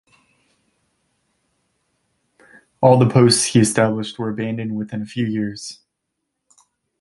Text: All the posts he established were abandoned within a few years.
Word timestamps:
All 2.81 2.97
the 2.97 3.07
posts 3.07 3.45
he 3.45 3.59
established 3.59 4.17
were 4.17 4.29
abandoned 4.29 4.75
within 4.75 5.03
a 5.03 5.05
few 5.05 5.27
years. 5.27 5.81